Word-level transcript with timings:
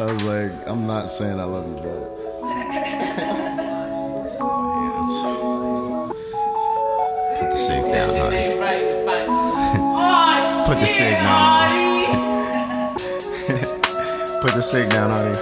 I 0.00 0.04
was 0.04 0.22
like, 0.22 0.52
I'm 0.68 0.86
not 0.86 1.10
saying 1.10 1.40
I 1.40 1.44
love 1.44 1.66
you, 1.66 1.74
bro. 1.82 1.90
Put 7.36 7.50
the 7.50 7.56
sig 7.56 7.82
down, 7.82 8.14
honey. 8.14 8.54
Put 10.68 10.78
the 10.78 10.86
sig 10.86 11.14
down. 11.18 11.34
Put 14.40 14.54
the 14.54 14.62
sig 14.62 14.88
down, 14.88 15.10
honey. 15.10 15.34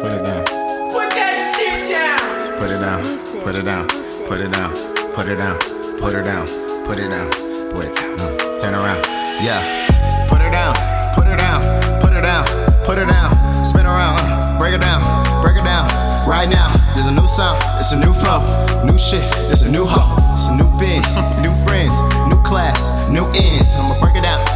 Put 0.00 0.12
it 0.12 0.22
down. 0.22 0.44
Put 0.92 1.10
that 1.10 1.34
shit 1.58 1.74
down. 1.90 2.18
Put 2.60 2.70
it 2.70 2.78
down. 2.78 3.02
Put 3.42 3.56
it 3.56 3.64
down. 3.64 3.88
Put 4.28 4.38
it 4.40 4.52
down. 4.52 4.74
Put 5.16 5.26
it 5.26 5.38
down. 5.38 5.58
Put 5.98 6.14
it 6.14 6.22
down. 6.22 6.46
Put 6.86 6.98
it 7.00 7.10
down. 7.10 7.28
Put 7.74 7.84
it 7.84 7.96
down. 7.96 8.60
Turn 8.60 8.74
around. 8.74 9.04
Yeah. 9.42 9.88
Put 10.28 10.40
it 10.40 10.52
down. 10.52 10.74
Put 11.16 11.26
it 11.26 11.36
down. 11.36 12.00
Put 12.00 12.12
it 12.12 12.22
down. 12.22 12.67
Put 12.88 12.96
it 12.96 13.06
down. 13.06 13.34
Spin 13.66 13.84
around. 13.84 14.18
Uh, 14.22 14.58
break 14.58 14.72
it 14.72 14.80
down. 14.80 15.02
Break 15.42 15.56
it 15.56 15.64
down. 15.64 15.88
Right 16.26 16.48
now, 16.48 16.72
there's 16.94 17.06
a 17.06 17.12
new 17.12 17.26
sound. 17.26 17.62
It's 17.78 17.92
a 17.92 17.96
new 17.96 18.14
flow. 18.14 18.40
New 18.82 18.96
shit. 18.96 19.20
It's 19.52 19.60
a 19.60 19.70
new 19.70 19.84
hoe. 19.84 20.16
It's 20.32 20.48
a 20.48 20.56
new 20.56 20.64
biz. 20.80 21.04
new 21.44 21.52
friends. 21.68 21.92
New 22.32 22.42
class. 22.44 23.10
New 23.10 23.26
ends. 23.36 23.76
I'ma 23.76 24.00
break 24.00 24.16
it 24.16 24.22
down. 24.22 24.47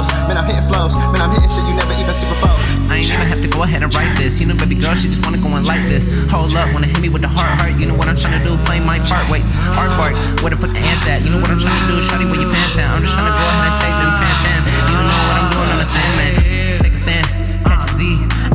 Man, 0.00 0.38
I'm 0.40 0.46
hitting. 0.48 0.62
Flows. 0.62 0.94
Man, 1.12 1.20
I'm 1.20 1.34
hitting 1.34 1.50
shit 1.50 1.66
you 1.66 1.74
never 1.74 1.92
even 1.98 2.14
see 2.14 2.28
before. 2.30 2.48
I 2.86 3.02
ain't 3.02 3.10
even 3.10 3.26
have 3.26 3.42
to 3.42 3.50
go 3.50 3.62
ahead 3.66 3.82
and 3.82 3.92
write 3.92 4.16
this. 4.16 4.40
You 4.40 4.46
know, 4.46 4.54
baby 4.54 4.78
girl, 4.78 4.94
she 4.94 5.08
just 5.08 5.20
wanna 5.26 5.42
go 5.42 5.50
and 5.52 5.66
like 5.66 5.84
this. 5.90 6.08
Hold 6.30 6.54
up, 6.54 6.72
wanna 6.72 6.86
hit 6.86 7.00
me 7.02 7.08
with 7.08 7.22
the 7.22 7.28
heart, 7.28 7.58
heart. 7.58 7.74
You 7.80 7.90
know 7.90 7.96
what 7.98 8.08
I'm 8.08 8.16
trying 8.16 8.38
to 8.38 8.44
do? 8.46 8.56
Play 8.62 8.78
my 8.78 9.02
part. 9.04 9.28
Wait, 9.28 9.42
hard 9.74 9.90
part. 9.98 10.14
Where 10.40 10.50
the 10.50 10.56
fuck 10.56 10.70
the 10.70 10.78
ants 10.78 11.04
at? 11.04 11.24
You 11.24 11.30
know 11.30 11.40
what 11.42 11.50
I'm 11.50 11.58
trying 11.58 11.76
to 11.76 11.86
do? 11.90 11.98
Shawty, 12.00 12.30
where 12.30 12.40
your 12.40 12.52
pants 12.52 12.78
at? 12.78 12.88
I'm 12.88 13.02
just 13.02 13.12
trying 13.12 13.26
to 13.26 13.34
go 13.36 13.42
ahead 13.42 13.68
and 13.68 13.76
take 13.76 13.96
them 14.00 14.12
pants 14.22 14.40
down. 14.46 14.60
You 14.86 14.96
know 14.96 15.18
what 15.28 15.36
I'm 15.42 15.48
doing 15.50 15.70
on 15.74 15.78
the 15.82 15.88
sand, 15.88 16.12
man. 16.16 16.32
Take 16.78 16.94
a 16.94 17.00
stand, 17.02 17.26
catch 17.66 17.84
a 17.84 17.92
Z. 17.92 18.00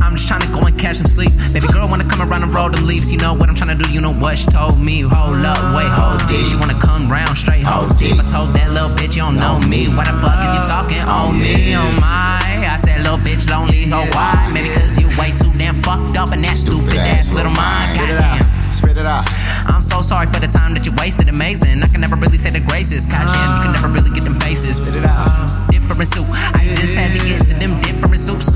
I'm 0.00 0.16
just 0.16 0.26
trying 0.26 0.42
to 0.42 0.50
go 0.50 0.64
and 0.64 0.74
catch 0.74 0.96
some 0.96 1.06
sleep. 1.06 1.30
Baby 1.52 1.68
girl 1.68 1.86
wanna 1.86 2.08
come 2.08 2.24
around 2.24 2.42
and 2.42 2.54
roll 2.54 2.70
them 2.70 2.86
leaves. 2.88 3.12
You 3.12 3.18
know 3.18 3.34
what 3.34 3.48
I'm 3.48 3.54
trying 3.54 3.76
to 3.76 3.78
do? 3.78 3.92
You 3.92 4.00
know 4.00 4.14
what 4.14 4.38
she 4.38 4.50
told 4.50 4.80
me? 4.80 5.06
Hold 5.06 5.44
up, 5.44 5.60
wait, 5.76 5.92
hold 5.92 6.24
deep. 6.26 6.46
She 6.46 6.56
wanna 6.56 6.78
come 6.78 7.06
round 7.06 7.36
straight, 7.36 7.57
deep. 7.98 8.18
I 8.18 8.24
told 8.24 8.54
that 8.54 8.72
little 8.72 8.90
bitch 8.90 9.16
you 9.16 9.22
don't 9.22 9.36
know 9.36 9.60
me. 9.68 9.88
Why 9.88 10.04
the 10.04 10.16
fuck 10.18 10.40
is 10.40 10.52
you 10.56 10.62
talking 10.64 11.02
on 11.04 11.38
me? 11.38 11.76
Oh 11.76 11.90
my. 12.00 12.40
I 12.64 12.76
said, 12.76 13.02
little 13.02 13.18
bitch, 13.18 13.50
lonely, 13.50 13.90
oh 13.92 14.06
why? 14.12 14.50
Maybe 14.52 14.72
cause 14.72 14.98
you 14.98 15.08
way 15.18 15.32
too 15.32 15.50
damn 15.58 15.74
fucked 15.74 16.16
up 16.16 16.32
and 16.32 16.44
that 16.44 16.56
stupid 16.56 16.94
ass 16.94 17.32
little 17.32 17.52
mind. 17.52 17.82
Spit 17.90 18.10
it 18.10 18.22
out. 18.22 18.38
Goddamn. 18.38 18.72
Spit 18.72 18.96
it 18.96 19.06
out. 19.06 19.26
I'm 19.66 19.82
so 19.82 20.00
sorry 20.00 20.26
for 20.26 20.38
the 20.40 20.46
time 20.46 20.74
that 20.74 20.86
you 20.86 20.92
wasted. 20.98 21.28
Amazing. 21.28 21.82
I 21.82 21.88
can 21.88 22.00
never 22.00 22.16
really 22.16 22.38
say 22.38 22.50
the 22.50 22.60
graces. 22.60 23.06
Goddamn, 23.06 23.56
you 23.56 23.62
can 23.62 23.72
never 23.72 23.88
really 23.88 24.10
get 24.10 24.24
them 24.24 24.38
faces. 24.40 24.78
Spit 24.78 24.94
it 24.94 25.04
out. 25.04 25.70
Different 25.70 26.06
soup. 26.06 26.26
I 26.54 26.64
just 26.78 26.94
had 26.94 27.10
to 27.18 27.20
get 27.26 27.46
to 27.46 27.54
them 27.54 27.80
different 27.80 28.20
soups. 28.20 28.48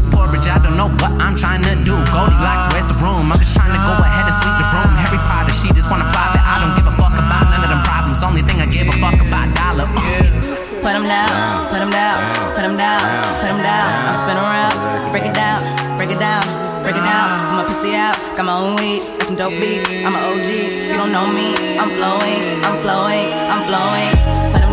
Down, 11.52 11.68
put 11.70 11.78
them 11.78 11.90
down, 11.90 12.18
put 12.54 12.62
them 12.62 12.76
down, 12.76 13.00
put 13.40 13.48
them 13.48 13.62
down. 13.62 13.88
I'm 14.08 14.16
spin 14.18 14.36
around, 14.36 14.74
break 15.12 15.24
it 15.24 15.34
down, 15.34 15.60
break 15.96 16.10
it 16.10 16.18
down, 16.18 16.42
break 16.82 16.96
it 16.96 17.04
down. 17.04 17.28
I'm 17.50 17.60
a 17.60 17.64
pussy 17.64 17.94
out, 17.94 18.16
got 18.36 18.44
my 18.46 18.56
own 18.56 18.76
weed, 18.76 19.02
and 19.02 19.22
some 19.24 19.36
dope 19.36 19.56
beats. 19.60 19.90
I'm 19.90 20.14
an 20.14 20.22
OG, 20.30 20.48
you 20.88 20.96
don't 20.96 21.12
know 21.12 21.26
me. 21.26 21.54
I'm 21.76 21.90
flowing, 21.98 22.42
I'm 22.64 22.76
flowing, 22.82 23.28
I'm 23.52 23.62
flowing. 23.68 24.12
Put 24.52 24.60
them 24.64 24.71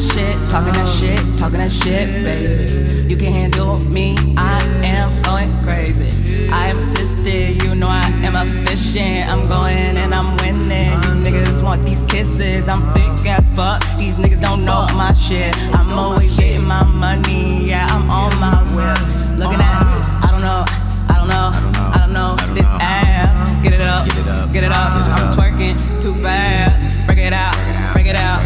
that 0.00 0.12
shit, 0.14 0.50
talking 0.50 0.72
that 0.72 0.88
shit, 0.98 1.34
talking 1.36 1.58
that 1.58 1.72
shit, 1.72 2.24
baby. 2.24 3.08
You 3.08 3.16
can 3.16 3.32
handle 3.32 3.78
me. 3.78 4.16
I 4.36 4.62
am 4.84 5.10
going 5.22 5.50
crazy. 5.64 6.48
I 6.48 6.68
am 6.68 6.78
assisted. 6.78 7.62
You 7.62 7.74
know 7.74 7.88
I 7.88 8.04
am 8.24 8.36
efficient. 8.36 9.28
I'm 9.30 9.48
going 9.48 9.96
and 9.96 10.14
I'm 10.14 10.36
winning. 10.38 10.92
You 10.92 11.22
niggas 11.24 11.62
want 11.62 11.84
these 11.84 12.02
kisses. 12.02 12.68
I'm 12.68 12.82
thick 12.94 13.26
as 13.26 13.48
fuck. 13.50 13.82
These 13.98 14.18
niggas 14.18 14.40
don't 14.40 14.64
know 14.64 14.86
my 14.94 15.12
shit. 15.12 15.56
I'm 15.74 15.92
always 15.92 16.36
getting 16.36 16.66
my 16.66 16.84
money. 16.84 17.66
Yeah, 17.66 17.86
I'm 17.90 18.10
on 18.10 18.38
my 18.40 18.62
whip. 18.74 19.38
Looking 19.38 19.60
at, 19.60 19.82
I 20.22 20.28
don't 20.30 20.42
know, 20.42 20.64
I 21.08 21.14
don't 21.18 21.28
know, 21.28 21.50
I 21.94 21.98
don't 21.98 22.12
know. 22.12 22.36
This 22.54 22.66
ass, 22.80 23.62
get 23.62 23.72
it 23.72 23.80
up, 23.80 24.06
Get 24.06 24.18
it 24.18 24.28
up. 24.28 24.52
get 24.52 24.64
it 24.64 24.72
up. 24.72 24.76
I'm 24.76 25.36
twerking 25.36 26.00
too 26.00 26.14
fast. 26.14 26.96
Break 27.06 27.18
it 27.18 27.32
out, 27.32 27.54
break 27.94 28.06
it 28.06 28.16
out, 28.16 28.39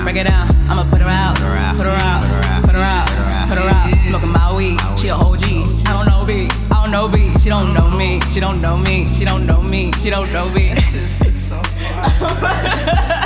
out, 0.00 0.04
Break 0.04 0.16
it 0.16 0.26
out. 0.26 0.48
break 0.48 0.56
it 0.60 0.66
out. 0.66 0.70
I'ma 0.70 0.84
put 0.90 1.00
her 1.00 1.08
out, 1.08 1.36
Put 1.36 1.44
her 1.46 1.56
out. 1.56 1.76
put 1.76 1.86
her 1.86 1.92
out, 1.92 2.22
Put 2.62 2.74
her 2.74 2.82
out. 2.82 3.08
put 3.48 3.58
her. 3.58 3.70
Smoking 4.08 4.32
my 4.32 4.52
weed, 4.54 4.78
she 4.98 5.08
a 5.08 5.14
OG. 5.14 5.42
I 5.86 5.92
don't 5.92 6.06
know 6.06 6.24
B, 6.24 6.48
I 6.70 6.82
don't 6.82 6.90
know 6.90 7.08
B. 7.08 7.32
She 7.40 7.48
don't 7.48 7.72
know 7.74 7.88
me, 7.90 8.20
she 8.32 8.40
don't 8.40 8.60
know 8.60 8.76
me, 8.76 9.06
she 9.06 9.24
don't 9.24 9.46
know 9.46 9.62
me, 9.62 9.92
she 9.92 10.10
don't 10.10 10.30
know 10.32 10.48
me. 10.50 10.74